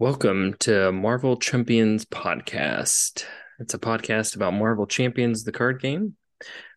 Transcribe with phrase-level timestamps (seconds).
[0.00, 3.24] Welcome to Marvel Chumpions Podcast.
[3.58, 6.14] It's a podcast about Marvel Champions, the card game.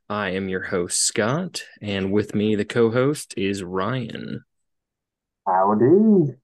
[0.09, 4.43] I am your host, Scott, and with me, the co host is Ryan.
[5.45, 6.35] Howdy.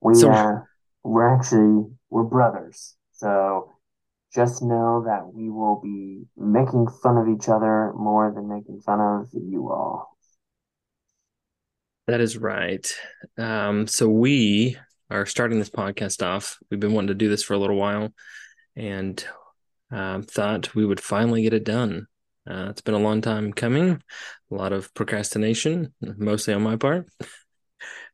[0.00, 0.60] We So- uh
[1.02, 2.94] we're actually we're brothers.
[3.12, 3.72] So
[4.32, 9.00] just know that we will be making fun of each other more than making fun
[9.00, 10.16] of you all.
[12.06, 12.90] That is right.
[13.36, 14.76] Um, so we
[15.10, 16.58] are starting this podcast off.
[16.70, 18.12] We've been wanting to do this for a little while
[18.76, 19.22] and
[19.90, 22.06] um, thought we would finally get it done.
[22.48, 24.02] Uh, it's been a long time coming,
[24.50, 27.06] a lot of procrastination, mostly on my part.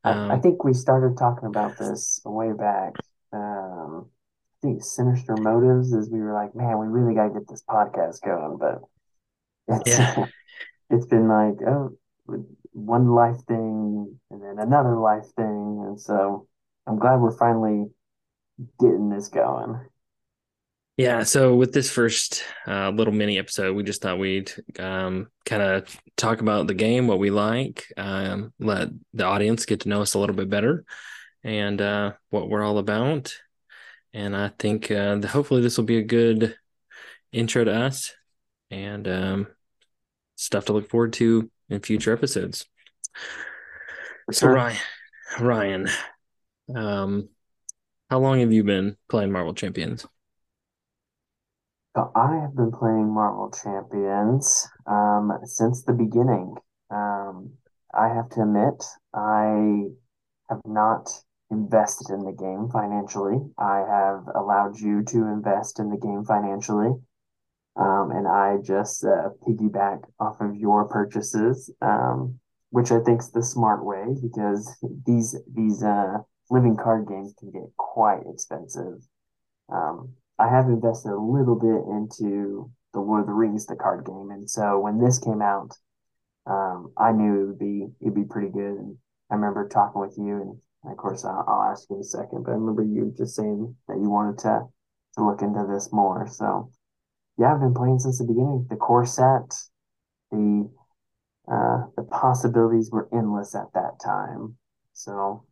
[0.05, 2.95] I, I Um, think we started talking about this way back.
[3.33, 4.11] Um,
[4.62, 8.23] I think Sinister Motives is we were like, man, we really gotta get this podcast
[8.23, 8.81] going, but
[9.69, 10.27] it's yeah.
[10.91, 11.97] it's been like oh
[12.73, 16.47] one life thing and then another life thing and so
[16.86, 17.86] I'm glad we're finally
[18.80, 19.80] getting this going.
[20.96, 25.60] Yeah, so with this first uh, little mini episode, we just thought we'd um, kind
[25.60, 30.02] of talk about the game, what we like, um, let the audience get to know
[30.02, 30.84] us a little bit better,
[31.42, 33.34] and uh, what we're all about.
[34.12, 36.56] And I think uh, that hopefully this will be a good
[37.32, 38.14] intro to us
[38.70, 39.46] and um,
[40.36, 42.66] stuff to look forward to in future episodes.
[44.30, 44.46] So.
[44.46, 44.78] Ryan,
[45.40, 45.88] Ryan,
[46.75, 47.29] um,
[48.11, 50.07] how long have you been playing Marvel Champions?
[51.97, 56.57] I have been playing Marvel Champions um, since the beginning.
[56.91, 57.53] Um,
[57.95, 59.85] I have to admit, I
[60.51, 61.09] have not
[61.51, 63.39] invested in the game financially.
[63.59, 66.91] I have allowed you to invest in the game financially.
[67.77, 72.39] Um, and I just uh, piggyback off of your purchases, um,
[72.70, 74.77] which I think is the smart way because
[75.07, 76.19] these these uh,
[76.50, 78.98] living card games can get quite expensive.
[79.72, 84.05] Um, I have invested a little bit into the Lord of the Rings, the card
[84.05, 85.70] game, and so when this came out,
[86.46, 88.77] um, I knew it would be it'd be pretty good.
[88.77, 88.96] And
[89.30, 92.44] I remember talking with you, and of course I'll, I'll ask you in a second,
[92.44, 94.62] but I remember you just saying that you wanted to
[95.16, 96.26] to look into this more.
[96.28, 96.70] So
[97.38, 98.66] yeah, I've been playing since the beginning.
[98.68, 99.55] The core set,
[100.30, 100.68] the
[101.50, 104.56] uh, the possibilities were endless at that time.
[104.94, 105.44] So,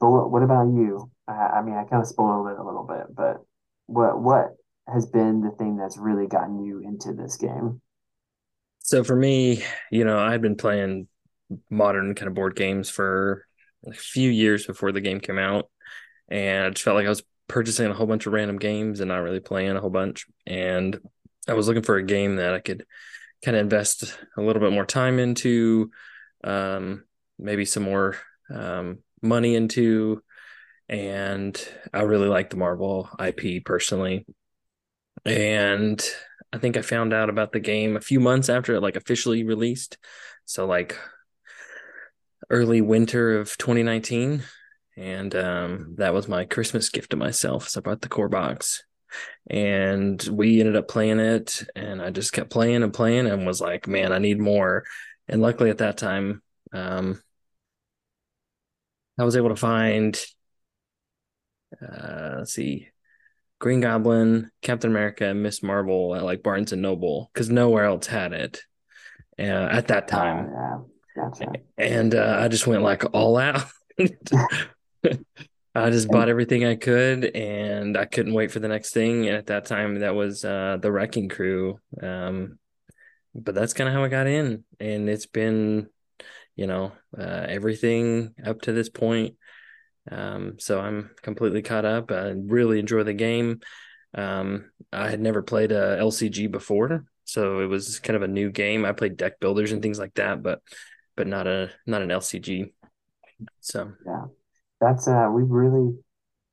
[0.00, 1.10] but what, what about you?
[1.26, 3.42] I, I mean, I kind of spoiled it a little bit, but
[3.86, 4.56] what what
[4.92, 7.80] has been the thing that's really gotten you into this game?
[8.80, 11.08] So for me, you know, I'd been playing
[11.70, 13.44] modern kind of board games for
[13.86, 15.70] a few years before the game came out,
[16.28, 19.08] and I just felt like I was purchasing a whole bunch of random games and
[19.08, 20.26] not really playing a whole bunch.
[20.46, 20.98] And
[21.48, 22.84] I was looking for a game that I could
[23.44, 25.90] kind of invest a little bit more time into,
[26.44, 27.04] um,
[27.38, 28.16] maybe some more
[28.52, 30.22] um, money into.
[30.88, 31.60] And
[31.92, 34.26] I really like the Marvel IP personally.
[35.24, 36.02] And
[36.52, 39.44] I think I found out about the game a few months after it like officially
[39.44, 39.98] released.
[40.46, 40.96] So like
[42.50, 44.42] early winter of 2019.
[44.96, 47.68] And um, that was my Christmas gift to myself.
[47.68, 48.82] So I bought the core box
[49.48, 51.62] and we ended up playing it.
[51.76, 54.84] And I just kept playing and playing and was like, man, I need more.
[55.28, 56.42] And luckily at that time,
[56.72, 57.22] um,
[59.18, 60.18] I was able to find,
[61.82, 62.88] uh, let's see,
[63.58, 65.62] Green Goblin, Captain America, and Ms.
[65.62, 68.60] Marvel at like Barnes and Noble because nowhere else had it
[69.38, 70.50] uh, at that Uh, time.
[70.52, 70.78] yeah,
[71.16, 71.52] gotcha.
[71.76, 73.64] And uh, I just went like all out.
[75.74, 79.26] I just bought everything I could, and I couldn't wait for the next thing.
[79.28, 81.78] And at that time, that was uh, the Wrecking Crew.
[82.02, 82.58] Um,
[83.34, 85.88] but that's kind of how I got in, and it's been,
[86.58, 89.36] you know, uh, everything up to this point.
[90.10, 92.10] Um, so I'm completely caught up.
[92.10, 93.60] I really enjoy the game.
[94.12, 98.50] Um, I had never played a LCG before, so it was kind of a new
[98.50, 98.84] game.
[98.84, 100.60] I played deck builders and things like that, but
[101.16, 102.72] but not a not an LCG.
[103.60, 104.24] So yeah,
[104.80, 105.96] that's uh, we've really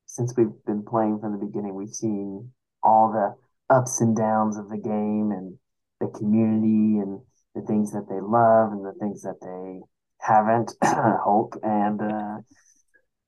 [0.05, 2.51] since we've been playing from the beginning, we've seen
[2.83, 5.57] all the ups and downs of the game and
[5.99, 7.21] the community and
[7.55, 9.81] the things that they love and the things that they
[10.19, 11.57] haven't, Hulk.
[11.63, 12.37] And uh,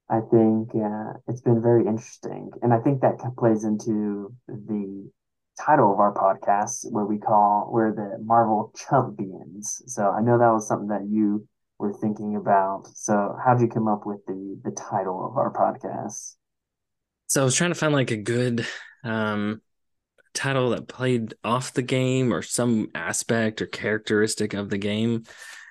[0.09, 2.51] I think uh, it's been very interesting.
[2.61, 5.09] And I think that plays into the
[5.59, 9.81] title of our podcast, where we call, we're the Marvel Chumpions.
[9.87, 11.47] So I know that was something that you
[11.79, 12.87] were thinking about.
[12.93, 16.35] So how'd you come up with the the title of our podcast?
[17.27, 18.65] so I was trying to find like a good
[19.03, 19.61] um
[20.33, 25.23] title that played off the game or some aspect or characteristic of the game.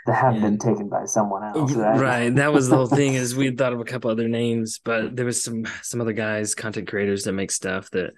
[0.07, 2.01] That have been taken by someone else, right?
[2.01, 2.35] Right.
[2.37, 5.27] That was the whole thing is we thought of a couple other names, but there
[5.27, 8.13] was some some other guys, content creators that make stuff that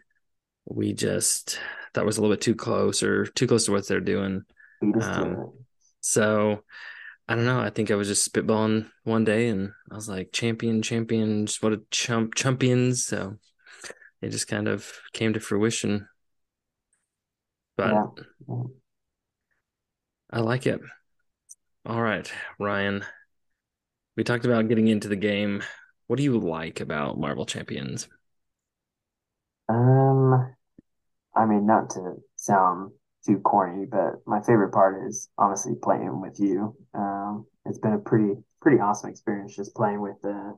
[0.67, 1.59] we just
[1.95, 4.43] thought was a little bit too close or too close to what they're doing.
[4.83, 5.53] Um,
[6.01, 6.63] so
[7.29, 7.61] I don't know.
[7.61, 11.73] I think I was just spitballing one day and I was like, champion, champions, what
[11.73, 13.05] a chump, chumpions.
[13.05, 13.37] So
[14.23, 16.09] it just kind of came to fruition.
[17.77, 17.95] But
[18.49, 18.63] yeah.
[20.31, 20.81] I like it.
[21.89, 22.31] All right,
[22.61, 23.05] Ryan.
[24.17, 25.63] We talked about getting into the game.
[26.09, 28.07] What do you like about Marvel Champions?
[29.69, 30.55] Um,
[31.35, 32.93] I mean, not to sound
[33.27, 36.77] too corny, but my favorite part is honestly playing with you.
[36.95, 40.53] Um, it's been a pretty pretty awesome experience just playing with uh,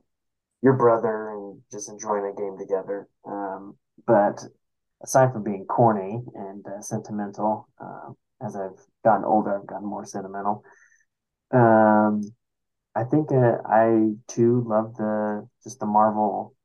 [0.63, 3.07] your brother and just enjoying the game together.
[3.25, 3.77] Um,
[4.07, 4.43] but
[5.03, 8.11] aside from being corny and uh, sentimental, uh,
[8.45, 10.63] as I've gotten older, I've gotten more sentimental.
[11.51, 12.33] Um,
[12.95, 16.55] I think uh, I too love the just the Marvel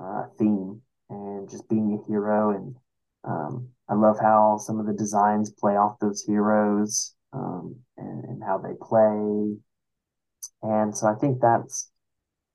[0.00, 2.76] uh, theme and just being a hero and
[3.24, 8.42] um, I love how some of the designs play off those heroes um, and, and,
[8.42, 9.56] how they play.
[10.62, 11.90] And so I think that's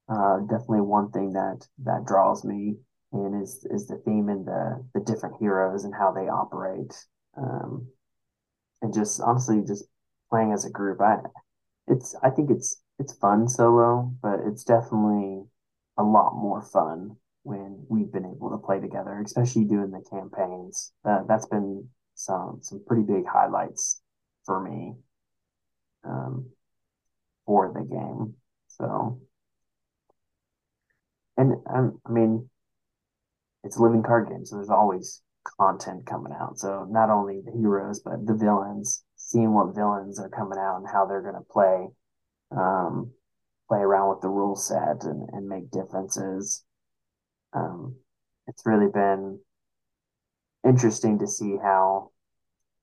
[0.10, 2.78] uh, definitely one thing that that draws me
[3.12, 6.94] in is is the theme and the the different heroes and how they operate.
[7.38, 7.88] Um,
[8.82, 9.86] and just honestly, just
[10.30, 11.18] playing as a group, I
[11.88, 15.44] it's I think it's it's fun solo, but it's definitely
[15.98, 20.94] a lot more fun when we've been able to play together, especially doing the campaigns.
[21.06, 24.02] Uh, that's been some some pretty big highlights
[24.46, 24.94] for me
[26.04, 26.50] um,
[27.46, 28.36] for the game.
[28.68, 29.20] So,
[31.38, 32.50] and um, I mean,
[33.64, 35.22] it's a living card game, so there's always
[35.60, 36.58] content coming out.
[36.58, 39.04] So not only the heroes, but the villains,
[39.34, 41.88] seeing what villains are coming out and how they're going to play,
[42.56, 43.12] um,
[43.68, 46.64] play around with the rule set and, and make differences.
[47.54, 47.96] Um,
[48.48, 49.40] it's really been
[50.64, 52.12] interesting to see how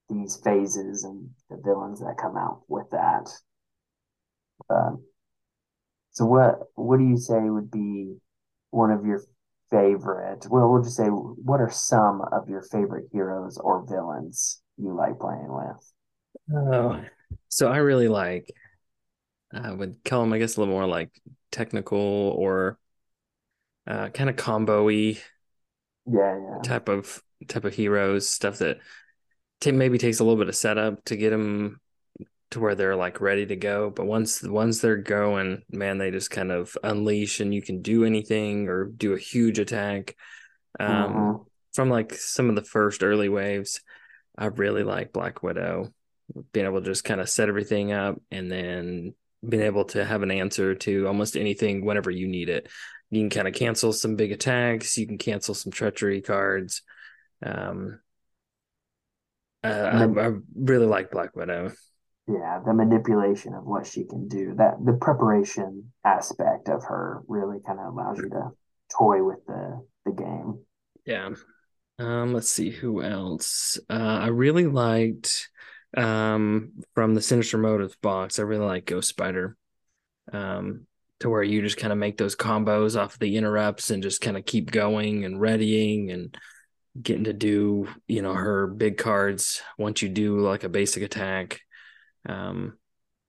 [0.09, 3.31] these phases and the villains that come out with that.
[4.69, 5.05] Um,
[6.11, 8.17] so what what do you say would be
[8.71, 9.23] one of your
[9.71, 10.47] favorite?
[10.51, 15.19] Well, we'll just say what are some of your favorite heroes or villains you like
[15.21, 15.93] playing with?
[16.53, 17.01] Oh,
[17.49, 18.53] so I really like.
[19.53, 21.11] I would call them, I guess, a little more like
[21.51, 22.79] technical or
[23.87, 25.19] uh, kind of combo-y
[26.07, 26.59] yeah, yeah.
[26.63, 28.79] type of type of heroes stuff that
[29.61, 31.81] t- maybe takes a little bit of setup to get them
[32.51, 36.31] to where they're like ready to go but once once they're going man they just
[36.31, 40.17] kind of unleash and you can do anything or do a huge attack
[40.79, 41.43] um, mm-hmm.
[41.73, 43.81] from like some of the first early waves
[44.37, 45.93] i really like black widow
[46.53, 49.15] being able to just kind of set everything up and then
[49.47, 52.69] being able to have an answer to almost anything whenever you need it
[53.11, 54.97] you can kind of cancel some big attacks.
[54.97, 56.83] You can cancel some treachery cards.
[57.45, 58.01] Um,
[59.65, 61.73] uh, I, I, really like Black Widow.
[62.29, 67.59] Yeah, the manipulation of what she can do, that the preparation aspect of her really
[67.67, 68.51] kind of allows you to
[68.97, 70.61] toy with the the game.
[71.05, 71.31] Yeah.
[71.99, 73.79] Um, let's see who else.
[73.91, 75.50] Uh, I really liked
[75.97, 78.39] um from the Sinister Motives box.
[78.39, 79.57] I really like Ghost Spider.
[80.33, 80.87] Um,
[81.21, 84.37] to where you just kind of make those combos off the interrupts and just kind
[84.37, 86.37] of keep going and readying and
[87.01, 91.61] getting to do you know her big cards once you do like a basic attack
[92.29, 92.77] um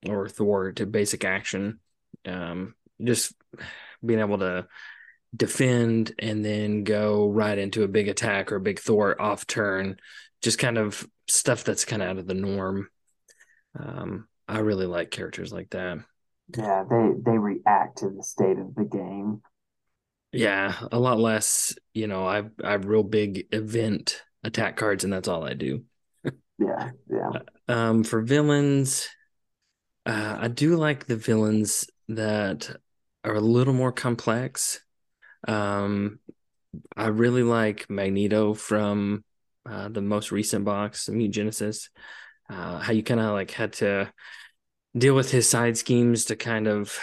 [0.07, 1.79] or thwart to basic action
[2.25, 3.33] um just
[4.03, 4.65] being able to
[5.35, 9.95] defend and then go right into a big attack or a big thwart off turn
[10.41, 12.87] just kind of stuff that's kind of out of the norm
[13.79, 15.99] um i really like characters like that
[16.57, 19.41] yeah, they they react to the state of the game.
[20.31, 21.73] Yeah, a lot less.
[21.93, 25.83] You know, I I have real big event attack cards, and that's all I do.
[26.59, 27.29] yeah, yeah.
[27.67, 29.09] Um, for villains,
[30.05, 32.75] uh, I do like the villains that
[33.23, 34.81] are a little more complex.
[35.47, 36.19] Um,
[36.95, 39.23] I really like Magneto from
[39.69, 41.89] uh, the most recent box, Mutagenesis.
[42.49, 44.11] Uh, how you kind of like had to
[44.97, 46.97] deal with his side schemes to kind of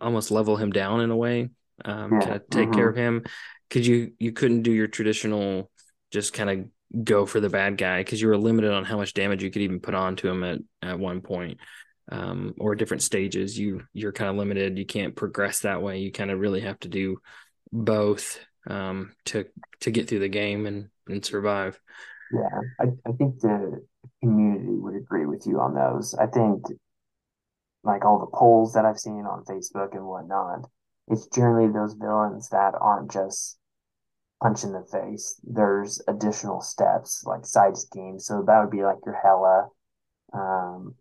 [0.00, 1.50] almost level him down in a way,
[1.84, 2.20] um, yeah.
[2.20, 2.74] kind of take mm-hmm.
[2.74, 3.24] care of him.
[3.68, 5.70] Because you you couldn't do your traditional
[6.12, 9.14] just kind of go for the bad guy because you were limited on how much
[9.14, 11.58] damage you could even put on to him at at one point.
[12.12, 14.78] Um, or different stages, you you're kind of limited.
[14.78, 16.00] You can't progress that way.
[16.00, 17.18] You kind of really have to do
[17.72, 18.38] both
[18.68, 19.46] um, to
[19.80, 21.78] to get through the game and and survive.
[22.32, 23.84] Yeah, I, I think the
[24.22, 26.14] community would agree with you on those.
[26.14, 26.64] I think
[27.82, 30.68] like all the polls that I've seen on Facebook and whatnot,
[31.08, 33.58] it's generally those villains that aren't just
[34.42, 35.40] punch in the face.
[35.44, 38.26] There's additional steps like side schemes.
[38.26, 39.68] So that would be like your Hela.
[40.32, 40.94] Um,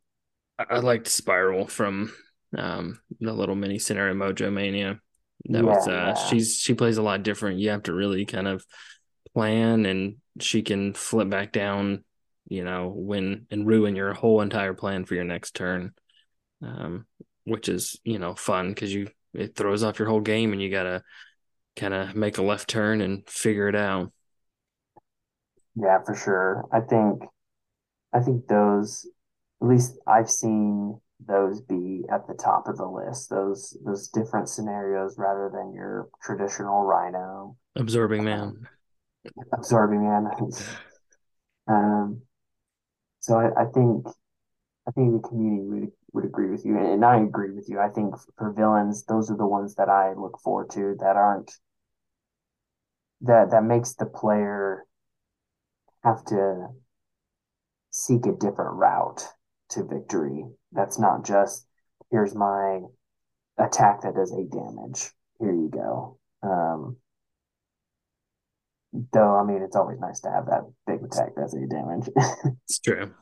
[0.59, 2.13] I, liked Spiral from
[2.57, 4.99] um, the little mini center in Mojo Mania.
[5.45, 6.13] That yeah, was uh, yeah.
[6.13, 7.59] she's she plays a lot different.
[7.59, 8.63] You have to really kind of
[9.33, 12.03] plan, and she can flip back down,
[12.47, 15.93] you know, when and ruin your whole entire plan for your next turn,
[16.61, 17.05] um,
[17.45, 20.69] which is you know fun because you it throws off your whole game, and you
[20.69, 21.03] gotta
[21.75, 24.11] kind of make a left turn and figure it out.
[25.75, 26.65] Yeah, for sure.
[26.71, 27.23] I think
[28.13, 29.07] I think those
[29.61, 33.29] at least I've seen those be at the top of the list.
[33.29, 37.57] Those those different scenarios rather than your traditional Rhino.
[37.75, 38.67] Absorbing man.
[39.53, 40.29] Absorbing man.
[41.67, 42.21] um
[43.19, 44.05] so I, I think
[44.87, 47.79] I think the community would would agree with you, and I agree with you.
[47.79, 51.51] I think for villains, those are the ones that I look forward to that aren't
[53.21, 54.85] that that makes the player
[56.03, 56.67] have to
[57.89, 59.23] seek a different route
[59.69, 60.45] to victory.
[60.71, 61.65] That's not just
[62.11, 62.81] here's my
[63.57, 65.11] attack that does eight damage.
[65.39, 66.19] Here you go.
[66.43, 66.97] Um,
[69.11, 72.09] though I mean, it's always nice to have that big attack that's eight damage.
[72.65, 73.13] it's true.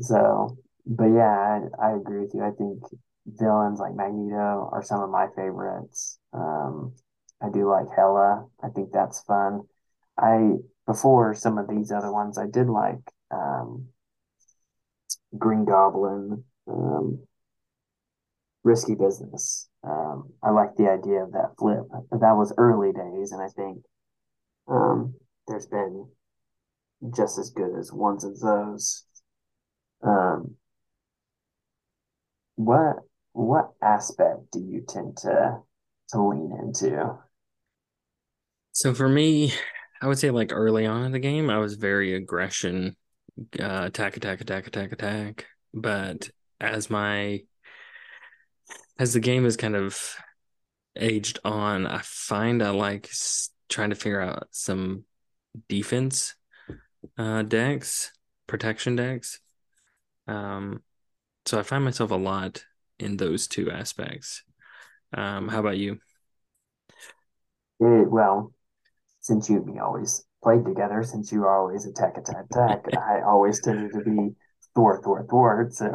[0.00, 0.56] So,
[0.86, 2.42] but yeah, I, I agree with you.
[2.42, 2.82] I think
[3.26, 6.18] villains like Magneto are some of my favorites.
[6.32, 6.94] Um,
[7.42, 8.46] I do like Hela.
[8.62, 9.62] I think that's fun.
[10.18, 10.54] I
[10.86, 13.88] before some of these other ones, I did like um,
[15.36, 17.20] Green Goblin, um,
[18.64, 19.68] Risky Business.
[19.84, 21.84] Um, I like the idea of that flip.
[22.10, 23.84] That was early days, and I think
[24.68, 25.14] um,
[25.46, 26.08] there's been
[27.14, 29.04] just as good as ones of those.
[30.02, 30.56] Um,
[32.56, 32.96] what
[33.32, 35.58] what aspect do you tend to
[36.10, 37.18] to lean into?
[38.72, 39.52] So for me,
[40.00, 42.96] I would say like early on in the game, I was very aggression,
[43.60, 45.46] uh, attack, attack, attack, attack, attack.
[45.72, 47.42] But as my
[48.98, 50.16] as the game has kind of
[50.96, 53.08] aged on, I find I like
[53.68, 55.04] trying to figure out some
[55.68, 56.34] defense
[57.16, 58.12] uh, decks,
[58.46, 59.40] protection decks.
[60.26, 60.82] Um,
[61.46, 62.64] so I find myself a lot
[62.98, 64.42] in those two aspects.
[65.14, 65.98] Um, how about you?
[67.80, 68.52] It, well,
[69.20, 73.22] since you and me always played together, since you were always attack, attack, attack, I
[73.22, 74.34] always tended to be
[74.74, 75.74] thwart, thwart, thwart.
[75.74, 75.92] So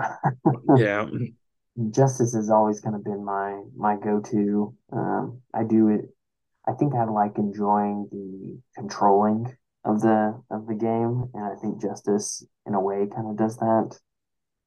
[0.76, 1.08] yeah,
[1.92, 4.74] justice has always kind of been my my go-to.
[4.92, 6.06] Um, I do it.
[6.68, 9.56] I think I like enjoying the controlling
[9.86, 13.58] of the of the game, and I think justice in a way kind of does
[13.58, 14.00] that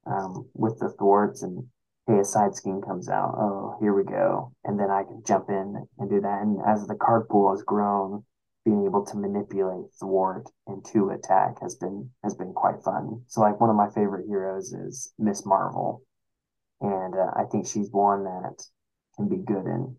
[0.07, 1.67] um, with the thwarts and
[2.07, 3.35] hey, a side scheme comes out.
[3.37, 4.53] Oh, here we go.
[4.65, 6.43] And then I can jump in and do that.
[6.43, 8.25] And as the card pool has grown,
[8.65, 13.23] being able to manipulate thwart into attack has been has been quite fun.
[13.29, 15.47] So like one of my favorite heroes is Ms.
[15.47, 16.03] Marvel,
[16.81, 18.62] and uh, I think she's one that
[19.17, 19.97] can be good in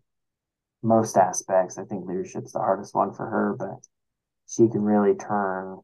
[0.88, 1.78] most aspects.
[1.78, 3.86] I think leadership's the hardest one for her, but
[4.48, 5.78] she can really turn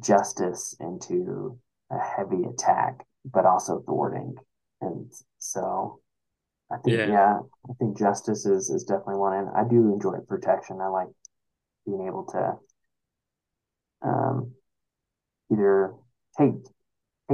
[0.00, 1.58] justice into
[1.90, 4.34] a heavy attack, but also thwarting.
[4.80, 6.00] And so
[6.70, 7.06] I think yeah.
[7.06, 7.38] yeah,
[7.70, 10.80] I think justice is is definitely one, and I do enjoy protection.
[10.80, 11.08] I like
[11.86, 12.54] being able to
[14.02, 14.52] um,
[15.52, 15.94] either
[16.36, 16.54] take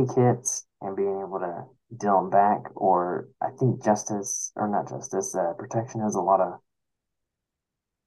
[0.07, 1.64] take hits and being able to
[1.97, 6.40] deal them back, or I think justice or not justice, uh, protection has a lot
[6.40, 6.54] of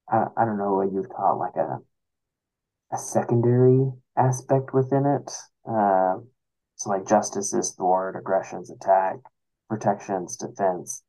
[0.09, 1.79] I, I don't know what you'd call it, like a
[2.93, 5.31] a secondary aspect within it.
[5.67, 6.17] Uh,
[6.75, 9.15] so like justice is thwart, aggression's attack,
[9.69, 11.03] protection's defense.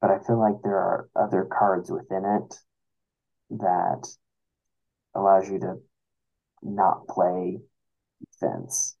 [0.00, 2.54] But I feel like there are other cards within it
[3.50, 4.08] that
[5.14, 5.76] allows you to
[6.62, 7.58] not play
[8.32, 8.96] defense.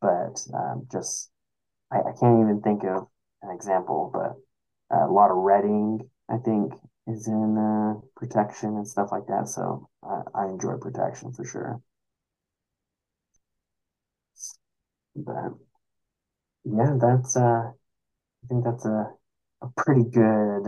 [0.00, 1.30] But um, just
[1.92, 3.06] I, I, can't even think of
[3.42, 6.72] an example, but uh, a lot of reading I think
[7.06, 9.48] is in uh, protection and stuff like that.
[9.48, 11.80] So I, I enjoy protection for sure.
[15.16, 15.52] But
[16.64, 19.10] yeah, that's uh, I think that's a
[19.62, 20.64] a pretty good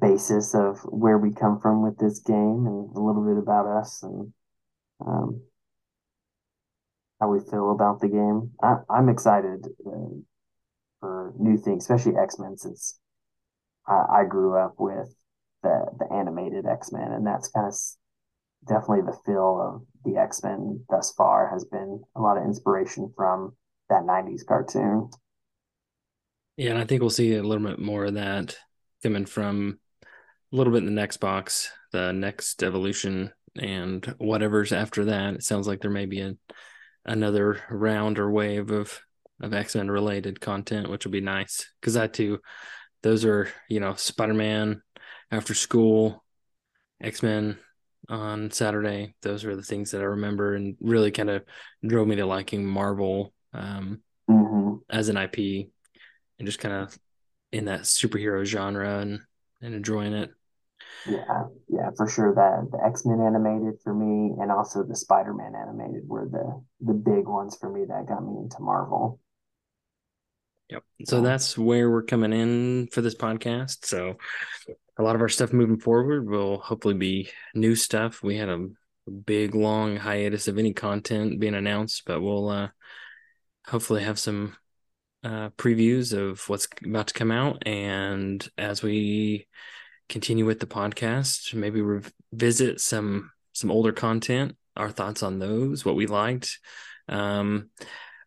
[0.00, 4.02] basis of where we come from with this game and a little bit about us
[4.02, 4.32] and
[5.06, 5.42] um,
[7.20, 8.50] how we feel about the game.
[8.62, 10.16] I, I'm excited uh,
[11.00, 12.98] for new things, especially X Men, since
[13.86, 15.14] I, I grew up with
[15.62, 17.74] the the animated X Men, and that's kind of
[18.68, 23.12] definitely the feel of the X Men thus far has been a lot of inspiration
[23.16, 23.56] from
[23.88, 25.10] that '90s cartoon.
[26.56, 28.56] Yeah, and I think we'll see a little bit more of that
[29.02, 29.78] coming from
[30.52, 35.34] a little bit in the next box, the next evolution, and whatever's after that.
[35.34, 36.34] It sounds like there may be a,
[37.06, 39.00] another round or wave of
[39.40, 42.40] of X Men related content, which will be nice because i too,
[43.02, 44.82] those are you know Spider Man
[45.30, 46.24] after school,
[47.00, 47.58] X Men
[48.08, 49.14] on Saturday.
[49.22, 51.44] Those are the things that I remember and really kind of
[51.86, 55.68] drove me to liking Marvel um, hmm as an IP
[56.38, 56.96] and just kind of
[57.52, 59.20] in that superhero genre and
[59.62, 60.30] and enjoying it.
[61.08, 62.34] Yeah, yeah, for sure.
[62.34, 67.26] That the X-Men animated for me and also the Spider-Man animated were the the big
[67.26, 69.20] ones for me that got me into Marvel.
[70.70, 70.82] Yep.
[71.04, 73.84] So that's where we're coming in for this podcast.
[73.86, 74.16] So
[74.98, 78.22] a lot of our stuff moving forward will hopefully be new stuff.
[78.22, 78.66] We had a
[79.10, 82.68] big long hiatus of any content being announced, but we'll uh
[83.66, 84.56] hopefully have some
[85.22, 89.46] uh previews of what's about to come out and as we
[90.08, 95.96] continue with the podcast, maybe revisit some some older content, our thoughts on those, what
[95.96, 96.58] we liked.
[97.08, 97.70] Um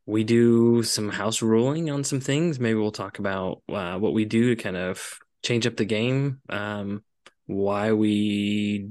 [0.09, 2.59] we do some house ruling on some things.
[2.59, 6.41] Maybe we'll talk about uh, what we do to kind of change up the game,
[6.49, 7.03] um,
[7.45, 8.89] why we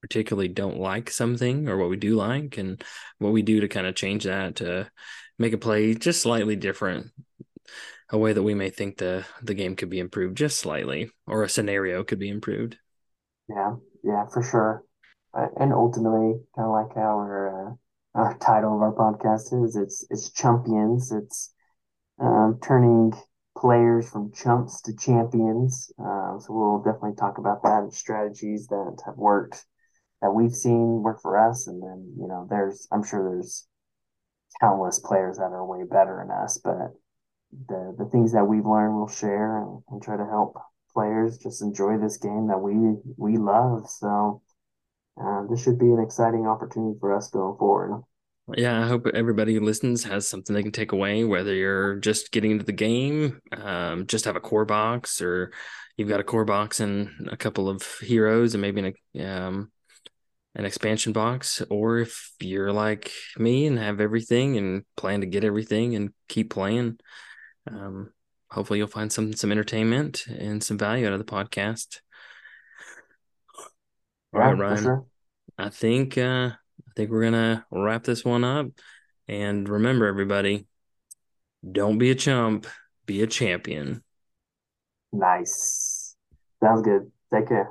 [0.00, 2.82] particularly don't like something or what we do like, and
[3.18, 4.90] what we do to kind of change that to
[5.38, 7.08] make a play just slightly different,
[8.12, 11.42] a way that we may think the the game could be improved just slightly, or
[11.42, 12.76] a scenario could be improved.
[13.48, 14.84] Yeah, yeah, for sure.
[15.32, 17.74] Uh, and ultimately, kind of like our uh,
[18.14, 21.12] our title of our podcast is, it's it's chumpions.
[21.12, 21.52] It's
[22.18, 23.12] um, turning
[23.56, 25.92] players from chumps to champions.
[25.98, 29.64] Um, so we'll definitely talk about that and strategies that have worked
[30.22, 31.66] that we've seen work for us.
[31.66, 33.66] And then you know, there's I'm sure there's
[34.60, 36.92] countless players that are way better than us, but
[37.68, 40.56] the the things that we've learned we'll share and, and try to help
[40.92, 42.74] players just enjoy this game that we
[43.16, 43.88] we love.
[43.88, 44.42] So
[45.20, 48.02] uh, this should be an exciting opportunity for us going forward.
[48.56, 52.32] Yeah, I hope everybody who listens has something they can take away, whether you're just
[52.32, 55.52] getting into the game, um, just have a core box, or
[55.96, 59.70] you've got a core box and a couple of heroes and maybe an, um,
[60.56, 65.44] an expansion box, or if you're like me and have everything and plan to get
[65.44, 66.98] everything and keep playing,
[67.70, 68.12] um,
[68.50, 72.00] hopefully you'll find some some entertainment and some value out of the podcast.
[74.34, 74.82] All right, Ryan.
[74.82, 75.06] sure.
[75.58, 78.66] I think uh, I think we're gonna wrap this one up.
[79.28, 80.66] And remember, everybody,
[81.70, 82.66] don't be a chump,
[83.06, 84.02] be a champion.
[85.12, 86.16] Nice.
[86.62, 87.10] Sounds good.
[87.32, 87.70] Take care.